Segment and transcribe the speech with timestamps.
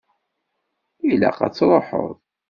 [1.11, 2.09] Ilaq ad tṛuḥeḍ.